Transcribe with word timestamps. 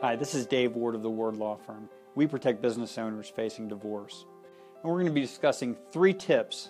Hi, 0.00 0.14
this 0.14 0.32
is 0.32 0.46
Dave 0.46 0.76
Ward 0.76 0.94
of 0.94 1.02
the 1.02 1.10
Ward 1.10 1.34
Law 1.34 1.56
Firm. 1.56 1.88
We 2.14 2.28
protect 2.28 2.62
business 2.62 2.96
owners 2.98 3.28
facing 3.28 3.66
divorce. 3.66 4.26
And 4.80 4.84
we're 4.84 4.98
going 4.98 5.06
to 5.06 5.12
be 5.12 5.22
discussing 5.22 5.76
three 5.90 6.14
tips 6.14 6.68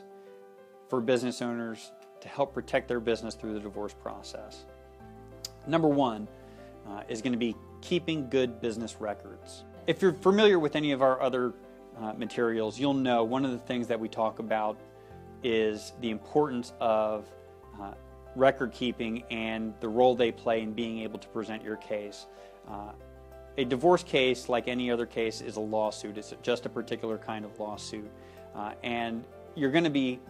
for 0.88 1.02
business 1.02 1.42
owners 1.42 1.92
to 2.22 2.28
help 2.28 2.54
protect 2.54 2.88
their 2.88 3.00
business 3.00 3.34
through 3.34 3.52
the 3.52 3.60
divorce 3.60 3.92
process. 3.92 4.64
Number 5.66 5.88
one 5.88 6.26
uh, 6.88 7.02
is 7.10 7.20
going 7.20 7.34
to 7.34 7.38
be 7.38 7.54
keeping 7.82 8.30
good 8.30 8.62
business 8.62 8.96
records. 8.98 9.64
If 9.86 10.00
you're 10.00 10.14
familiar 10.14 10.58
with 10.58 10.74
any 10.74 10.92
of 10.92 11.02
our 11.02 11.20
other 11.20 11.52
uh, 12.00 12.14
materials, 12.14 12.80
you'll 12.80 12.94
know 12.94 13.24
one 13.24 13.44
of 13.44 13.50
the 13.50 13.58
things 13.58 13.88
that 13.88 14.00
we 14.00 14.08
talk 14.08 14.38
about 14.38 14.78
is 15.42 15.92
the 16.00 16.08
importance 16.08 16.72
of 16.80 17.26
uh, 17.78 17.92
record 18.36 18.72
keeping 18.72 19.22
and 19.30 19.74
the 19.80 19.88
role 19.88 20.14
they 20.14 20.32
play 20.32 20.62
in 20.62 20.72
being 20.72 21.00
able 21.00 21.18
to 21.18 21.28
present 21.28 21.62
your 21.62 21.76
case. 21.76 22.24
Uh, 22.66 22.92
a 23.58 23.64
divorce 23.64 24.04
case, 24.04 24.48
like 24.48 24.68
any 24.68 24.90
other 24.90 25.04
case, 25.04 25.40
is 25.40 25.56
a 25.56 25.60
lawsuit. 25.60 26.16
It's 26.16 26.32
just 26.42 26.64
a 26.64 26.68
particular 26.68 27.18
kind 27.18 27.44
of 27.44 27.58
lawsuit. 27.58 28.08
Uh, 28.54 28.72
and 28.84 29.24
you're 29.56 29.72
going 29.72 29.84
to 29.84 29.90
be 29.90 30.20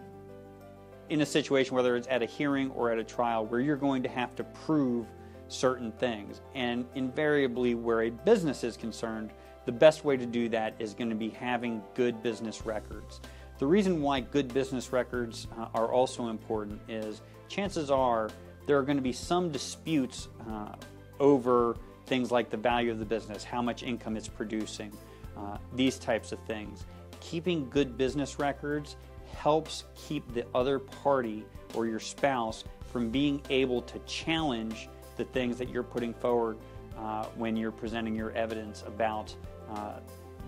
in 1.09 1.21
a 1.21 1.25
situation, 1.25 1.75
whether 1.75 1.95
it's 1.95 2.07
at 2.07 2.23
a 2.23 2.25
hearing 2.25 2.71
or 2.71 2.91
at 2.91 2.97
a 2.97 3.03
trial, 3.03 3.45
where 3.45 3.59
you're 3.59 3.77
going 3.77 4.01
to 4.01 4.09
have 4.09 4.35
to 4.35 4.43
prove 4.43 5.05
certain 5.47 5.91
things. 5.93 6.41
And 6.55 6.85
invariably, 6.95 7.75
where 7.75 8.01
a 8.01 8.09
business 8.09 8.63
is 8.63 8.75
concerned, 8.75 9.29
the 9.65 9.71
best 9.71 10.03
way 10.03 10.17
to 10.17 10.25
do 10.25 10.49
that 10.49 10.73
is 10.79 10.95
going 10.95 11.09
to 11.09 11.15
be 11.15 11.29
having 11.29 11.83
good 11.93 12.23
business 12.23 12.65
records. 12.65 13.21
The 13.59 13.67
reason 13.67 14.01
why 14.01 14.21
good 14.21 14.51
business 14.53 14.91
records 14.91 15.47
uh, 15.55 15.67
are 15.75 15.91
also 15.93 16.29
important 16.29 16.81
is 16.87 17.21
chances 17.47 17.91
are 17.91 18.31
there 18.65 18.79
are 18.79 18.83
going 18.83 18.97
to 18.97 19.03
be 19.03 19.13
some 19.13 19.51
disputes 19.51 20.29
uh, 20.49 20.73
over 21.19 21.75
things 22.09 22.31
like 22.31 22.49
the 22.49 22.57
value 22.57 22.91
of 22.91 22.99
the 22.99 23.05
business, 23.05 23.43
how 23.43 23.61
much 23.61 23.83
income 23.83 24.17
it's 24.17 24.27
producing, 24.27 24.91
uh, 25.37 25.57
these 25.75 25.97
types 25.97 26.31
of 26.31 26.39
things. 26.41 26.85
Keeping 27.21 27.69
good 27.69 27.97
business 27.97 28.39
records 28.39 28.97
helps 29.37 29.85
keep 29.95 30.33
the 30.33 30.45
other 30.55 30.79
party 30.79 31.45
or 31.75 31.85
your 31.85 31.99
spouse 31.99 32.63
from 32.91 33.09
being 33.09 33.41
able 33.49 33.81
to 33.83 33.99
challenge 33.99 34.89
the 35.15 35.25
things 35.25 35.57
that 35.57 35.69
you're 35.69 35.83
putting 35.83 36.13
forward 36.13 36.57
uh, 36.97 37.25
when 37.35 37.55
you're 37.55 37.71
presenting 37.71 38.15
your 38.15 38.31
evidence 38.31 38.83
about 38.87 39.33
uh, 39.75 39.99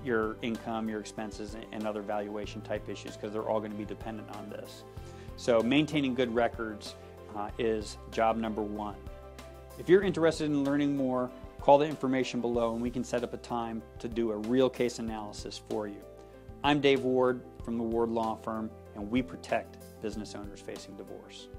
your 0.04 0.38
income, 0.42 0.90
your 0.90 1.00
expenses, 1.00 1.56
and 1.72 1.86
other 1.86 2.02
valuation 2.02 2.60
type 2.62 2.90
issues 2.90 3.16
because 3.16 3.32
they're 3.32 3.48
all 3.48 3.60
going 3.60 3.72
to 3.72 3.78
be 3.78 3.86
dependent 3.86 4.28
on 4.36 4.50
this. 4.50 4.84
So 5.38 5.62
maintaining 5.62 6.16
good 6.16 6.34
records 6.34 6.96
uh, 7.36 7.50
is 7.60 7.98
job 8.12 8.38
number 8.38 8.62
one. 8.64 8.96
If 9.80 9.88
you're 9.88 10.02
interested 10.04 10.46
in 10.46 10.64
learning 10.64 10.98
more, 10.98 11.32
call 11.62 11.78
the 11.78 11.86
information 11.86 12.42
below 12.42 12.74
and 12.74 12.82
we 12.82 12.90
can 12.90 13.04
set 13.04 13.24
up 13.24 13.36
a 13.36 13.38
time 13.38 13.84
to 14.00 14.08
do 14.08 14.32
a 14.32 14.38
real 14.38 14.68
case 14.68 14.98
analysis 14.98 15.62
for 15.70 15.88
you. 15.88 16.02
I'm 16.64 16.82
Dave 16.82 17.04
Ward 17.04 17.44
from 17.64 17.78
the 17.78 17.84
Ward 17.84 18.10
Law 18.10 18.36
Firm 18.36 18.72
and 18.96 19.10
we 19.12 19.22
protect 19.22 19.78
business 20.02 20.34
owners 20.34 20.60
facing 20.60 20.98
divorce. 20.98 21.50